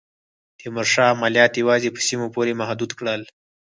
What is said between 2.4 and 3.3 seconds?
محدود کړل.